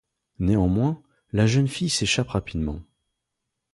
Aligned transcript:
Néanmoins, 0.39 1.03
la 1.31 1.45
jeune 1.45 1.67
fille 1.67 1.91
s'échappe 1.91 2.29
rapidement. 2.29 2.81